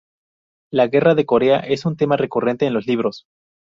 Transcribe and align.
La 0.73 0.87
Guerra 0.87 1.13
de 1.13 1.27
Corea 1.27 1.59
es 1.59 1.85
un 1.85 1.95
tema 1.95 2.17
recurrente 2.17 2.65
en 2.65 2.73
los 2.73 2.87
libros. 2.87 3.25